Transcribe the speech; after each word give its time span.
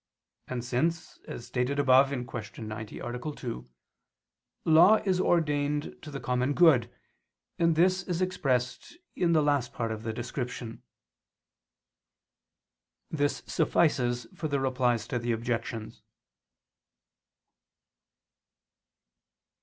And 0.47 0.65
since, 0.65 1.19
as 1.27 1.45
stated 1.45 1.77
above 1.77 2.09
(Q. 2.09 2.63
90, 2.65 2.99
A. 3.01 3.19
2), 3.35 3.69
law 4.65 4.95
is 5.05 5.21
ordained 5.21 5.95
to 6.01 6.09
the 6.09 6.19
common 6.19 6.55
good, 6.55 6.89
this 7.59 8.01
is 8.01 8.19
expressed 8.19 8.97
in 9.15 9.33
the 9.33 9.43
last 9.43 9.73
part 9.73 9.91
of 9.91 10.01
the 10.01 10.11
description. 10.11 10.81
This 13.11 13.43
suffices 13.45 14.25
for 14.33 14.47
the 14.47 14.59
Replies 14.59 15.07
to 15.07 15.19
the 15.19 15.33
Objections. 15.33 16.01